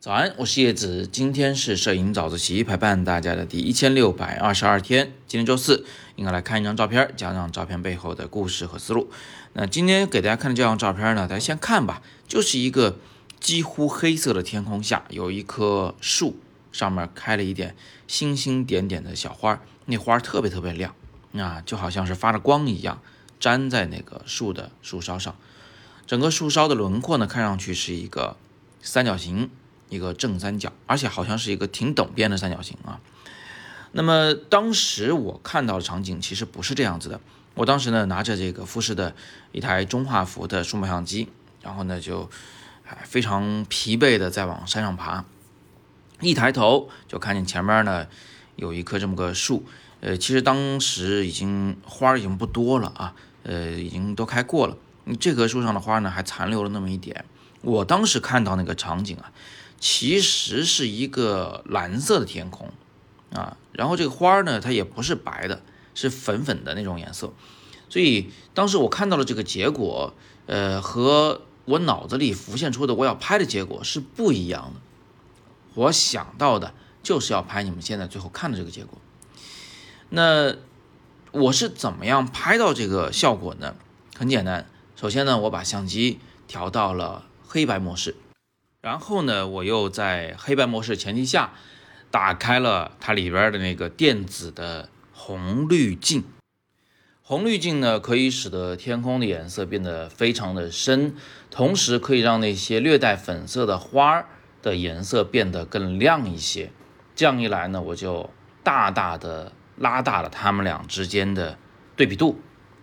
[0.00, 5.12] 早安，我是叶子，今天是摄影早自习陪伴大家的第一千六百二十二天。
[5.28, 5.84] 今天周四，
[6.16, 9.10] 应该来看一张照片，讲讲照片背后的故事和思路。
[9.52, 12.96] 那今天给大家看的这张照片呢，大家先看吧，就是一个
[13.38, 16.40] 几乎黑色的天空下，有一棵树，
[16.72, 17.76] 上面开了一点
[18.08, 20.94] 星星点点的小花，那花特别特别亮，
[21.34, 23.00] 啊，就好像是发着光一样，
[23.38, 25.36] 粘在那个树的树梢上。
[26.10, 28.36] 整个树梢的轮廓呢，看上去是一个
[28.82, 29.48] 三角形。
[29.90, 33.00] 一个正三角，而且好像是一个挺等边的三角形啊。
[33.90, 37.20] 那么当时我看到的场景其实不是这样子的。
[37.54, 39.14] 我当时呢拿着这个富士的
[39.50, 41.28] 一台中画幅的数码相机，
[41.62, 42.28] 然后呢就
[43.02, 45.24] 非常疲惫的在往山上爬。
[46.20, 48.06] 一抬头就看见前面呢
[48.54, 49.64] 有一棵这么个树，
[50.00, 54.76] 呃，其实当时已经花已经不多了啊，呃，已经都开过了。
[55.18, 57.24] 这棵树上的花呢还残留了那么一点。
[57.62, 59.32] 我当时看到那个场景啊。
[59.82, 62.70] 其实是一个蓝色的天空
[63.32, 65.62] 啊，然后这个花呢，它也不是白的，
[65.94, 67.32] 是粉粉的那种颜色，
[67.88, 70.12] 所以当时我看到了这个结果，
[70.44, 74.80] 呃，和我脑子里浮现出的我要拍的结果是不一样的。
[75.72, 78.98] 我想到的就是要拍你们现在最后看的这个结果。
[80.10, 80.56] 那
[81.32, 83.74] 我是怎么样拍到这个效果呢？
[84.14, 84.66] 很简单，
[85.00, 88.16] 首先呢，我把相机调到了黑白模式。
[88.82, 91.54] 然后呢，我又在黑白模式前提下，
[92.10, 96.24] 打开了它里边的那个电子的红滤镜。
[97.22, 101.14] 红滤镜呢，可以使得天空的颜色变得非常的深，
[101.50, 104.26] 同时可以让那些略带粉色的花儿
[104.60, 106.70] 的颜色变得更亮一些。
[107.16, 108.28] 这样一来呢，我就
[108.62, 111.56] 大大的拉大了它们俩之间的
[111.96, 112.38] 对比度，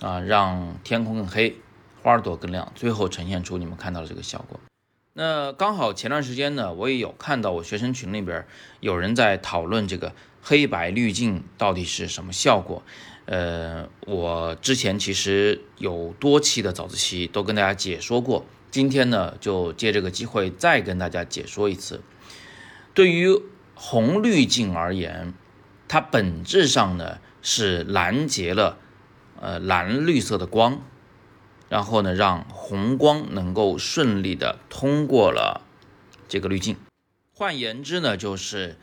[0.00, 1.56] 啊，让天空更黑，
[2.02, 4.58] 花朵更亮，最后呈现出你们看到的这个效果。
[5.14, 8.46] 那刚好前段时间呢，我也有看到我学生群里边
[8.80, 12.82] 有人在讨论这个黑白滤镜到底是什么效果。
[13.26, 22.00] 呃，我之前其实有多期的早自习都跟大家解说过，今天呢就借这个机会再跟大家解说一次。
[22.94, 23.40] 对于
[23.74, 25.34] 红滤镜而言，
[25.88, 28.78] 它本质上呢是拦截了
[29.40, 30.80] 呃蓝绿色的光。
[31.72, 35.62] 然后呢，让红光能够顺利的通过了
[36.28, 36.76] 这个滤镜。
[37.34, 38.76] 换言之呢，就是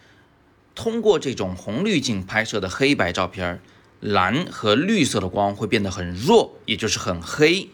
[0.73, 3.61] 通过这种红滤镜拍摄的黑白照片，
[3.99, 7.69] 蓝和绿色的光会变得很弱，也就是很黑。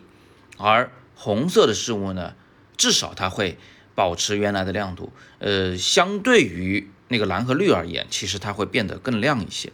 [0.57, 2.33] 而红色的事物呢，
[2.75, 3.57] 至少它会
[3.95, 5.13] 保持原来的亮度。
[5.39, 9.71] 呃，相对于那个蓝和绿而言，其实它会变得更亮一些。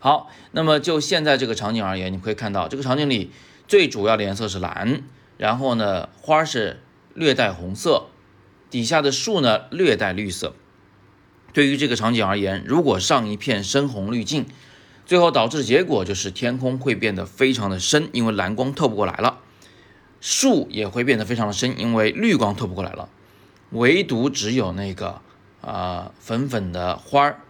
[0.00, 3.30] 好，那么就现在这个场景而言，你可以看到这个场景里。
[3.68, 5.02] 最主要的颜色是蓝，
[5.38, 6.80] 然后呢，花是
[7.14, 8.06] 略带红色，
[8.70, 10.54] 底下的树呢略带绿色。
[11.52, 14.46] 对于这个场景而言，如果上一片深红滤镜，
[15.04, 19.40] 最后导致的结果就是天空会变得非常的深，因为蓝光透不过来了；
[20.20, 23.08] 树也会变得非常的深，因为绿光透不过来了。
[23.70, 25.20] 唯独只有那个
[25.60, 27.40] 啊粉粉的花儿，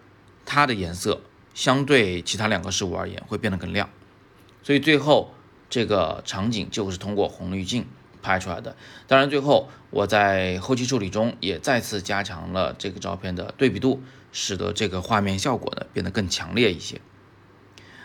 [0.46, 1.20] 它的颜色
[1.52, 3.90] 相对其他两个事物而言会变得更亮，
[4.62, 5.32] 所以最后。
[5.68, 7.86] 这个场景就是通过红滤镜
[8.22, 8.76] 拍出来的。
[9.06, 17.00] 当然，最后我在后期处理中也再次加强了这个照片的对比度，使得这个画面效果呢变得更强烈一些。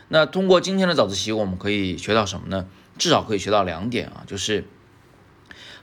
[0.10, 2.68] 那通过今天的早自习，我们可以学到什么呢？
[2.98, 4.66] 至少可以学到两点啊，就是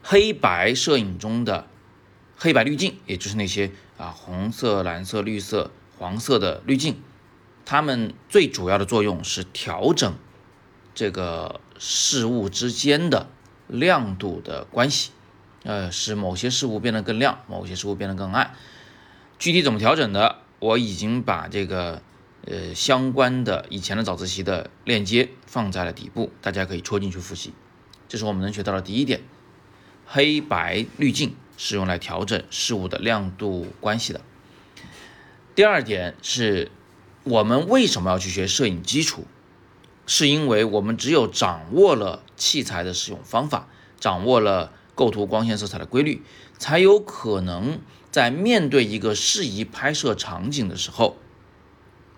[0.02, 1.66] 黑白摄影中的
[2.36, 7.00] 黑白滤镜，也就是那些啊红色、蓝色、绿色、黄色的滤镜，
[7.64, 10.14] 它们最主要的作用是调整
[10.94, 11.60] 这个。
[11.78, 13.28] 事物之间的
[13.66, 15.12] 亮度的关系，
[15.62, 18.54] 呃，使某些事物变得更亮，某些事物变得更暗。
[19.38, 22.02] 具体怎么调整的，我已经把这个
[22.44, 27.52] 呃相关的以前的早自习的链接放在了底部，大家可以戳进去复习。
[28.08, 29.20] 这是我们能学到的第一点，
[30.06, 34.20] 黑白滤镜是用来调整事物的亮度关系的。
[35.54, 36.70] 第二点是，
[37.24, 39.26] 我们为什么要去学摄影基础？
[40.08, 43.69] 是因为我们只有掌握了器材的使用方法，
[44.00, 46.22] 掌握了构图、光线、色彩的规律，
[46.56, 47.78] 才有可能
[48.10, 51.19] 在面对一个适宜拍摄场景的时候，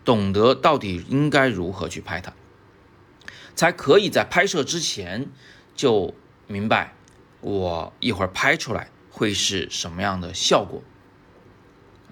[0.04, 2.32] 懂得到底应该如何去拍它，
[3.56, 5.28] 才可以在拍摄之前
[5.74, 6.14] 就
[6.46, 6.94] 明白
[7.40, 10.80] 我一会儿拍出来会是什么样的效果，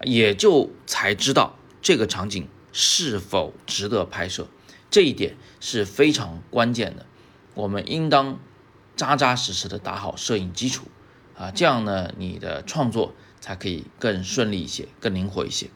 [0.03, 4.49] 也就才知道这个场景是否值得拍摄。
[4.91, 7.05] 这一点是非常关键的，
[7.55, 8.39] 我们应当
[8.97, 10.87] 扎扎实实的打好摄影基础
[11.37, 15.69] 啊，这样呢，你的创作才可以更顺利一些，更灵活一些。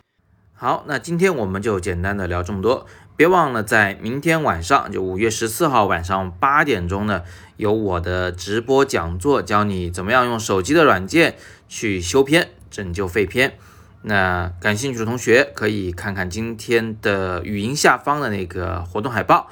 [0.55, 2.87] 好，那今天我们就简单的聊这么多，
[3.17, 7.23] 别忘了在明天晚上，就五月十四号晚上八点钟呢，
[7.57, 11.37] 有我的直播讲座，教你怎么样用手机的软件
[11.69, 13.59] 去修片，拯救废片。
[14.03, 19.49] 那感兴趣的同学可以看看今天的语音下方的那个活动海报，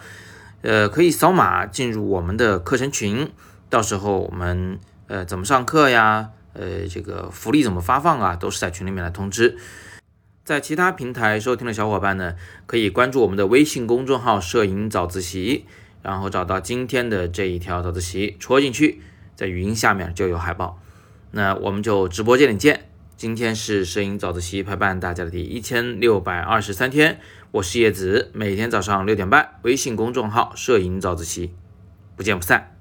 [0.63, 3.31] 呃，可以扫码进入我们的课程群，
[3.69, 9.57] 到时候我们呃怎么上课呀，呃，这个福利怎么发放啊，都是在群里面来通知。
[10.45, 12.35] 在其他平台收听的小伙伴呢，
[12.67, 15.65] 可以关注我们的微信公众号“摄影早自习”，
[16.03, 19.01] 然后找到今天的这一条早自习，戳进去，
[19.37, 20.81] 在语音下面就有海报。
[21.31, 22.90] 那我们就直播间里见。
[23.21, 27.21] 今天是摄影早自习陪伴大家的第一千六百二十三天，
[27.51, 31.53] 我是叶子，每天早上六点半，微信公众号“摄影早自习”，
[32.17, 32.75] 不见不散。